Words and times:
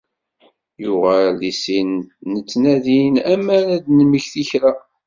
Yuɣal 0.83 1.29
deg 1.41 1.53
sin 1.63 1.91
nettnadin 2.31 3.15
amer 3.33 3.63
ad 3.75 3.81
d-nemmekti 3.85 4.43
kra. 4.49 4.73